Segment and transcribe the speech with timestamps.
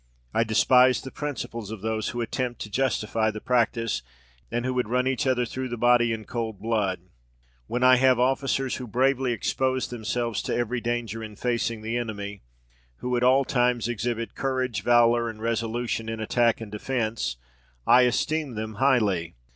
[0.33, 4.01] I despise the principles of those who attempt to justify the practice,
[4.51, 7.01] and who would run each other through the body in cold blood.
[7.67, 12.41] "When I have officers who bravely expose themselves to every danger in facing the enemy
[12.95, 17.37] who at all times exhibit courage, valour, and resolution in attack and defence,
[17.85, 19.35] I esteem them highly.